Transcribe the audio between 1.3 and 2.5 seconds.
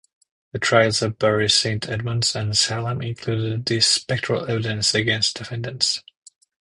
Saint Edmunds